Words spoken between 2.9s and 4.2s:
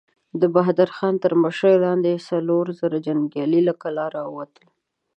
جنګيالي له کلا